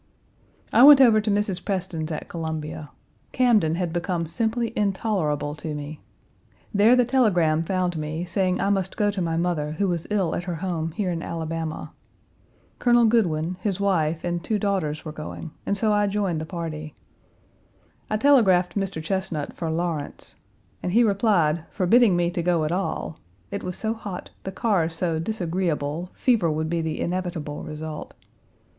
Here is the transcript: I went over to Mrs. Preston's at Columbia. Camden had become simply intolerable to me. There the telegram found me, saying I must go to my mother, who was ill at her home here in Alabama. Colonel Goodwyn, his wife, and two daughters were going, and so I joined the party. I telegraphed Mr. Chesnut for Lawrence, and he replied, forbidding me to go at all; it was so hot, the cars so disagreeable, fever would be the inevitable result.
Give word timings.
I 0.73 0.81
went 0.81 0.99
over 0.99 1.21
to 1.21 1.29
Mrs. 1.29 1.63
Preston's 1.63 2.11
at 2.11 2.27
Columbia. 2.27 2.89
Camden 3.33 3.75
had 3.75 3.93
become 3.93 4.25
simply 4.25 4.73
intolerable 4.75 5.53
to 5.53 5.75
me. 5.75 6.01
There 6.73 6.95
the 6.95 7.05
telegram 7.05 7.61
found 7.61 7.95
me, 7.99 8.25
saying 8.25 8.59
I 8.59 8.71
must 8.71 8.97
go 8.97 9.11
to 9.11 9.21
my 9.21 9.37
mother, 9.37 9.73
who 9.73 9.87
was 9.87 10.07
ill 10.09 10.33
at 10.33 10.45
her 10.45 10.55
home 10.55 10.93
here 10.93 11.11
in 11.11 11.21
Alabama. 11.21 11.91
Colonel 12.79 13.05
Goodwyn, 13.05 13.57
his 13.61 13.79
wife, 13.79 14.23
and 14.23 14.43
two 14.43 14.57
daughters 14.57 15.05
were 15.05 15.11
going, 15.11 15.51
and 15.67 15.77
so 15.77 15.93
I 15.93 16.07
joined 16.07 16.41
the 16.41 16.47
party. 16.47 16.95
I 18.09 18.17
telegraphed 18.17 18.73
Mr. 18.75 19.03
Chesnut 19.03 19.53
for 19.53 19.69
Lawrence, 19.69 20.35
and 20.81 20.93
he 20.93 21.03
replied, 21.03 21.65
forbidding 21.69 22.15
me 22.15 22.31
to 22.31 22.41
go 22.41 22.63
at 22.63 22.71
all; 22.71 23.19
it 23.51 23.61
was 23.63 23.77
so 23.77 23.93
hot, 23.93 24.31
the 24.45 24.51
cars 24.51 24.95
so 24.95 25.19
disagreeable, 25.19 26.09
fever 26.15 26.49
would 26.51 26.71
be 26.71 26.81
the 26.81 26.99
inevitable 26.99 27.61
result. 27.61 28.15